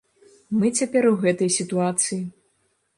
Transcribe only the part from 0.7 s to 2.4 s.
цяпер у гэтай сітуацыі.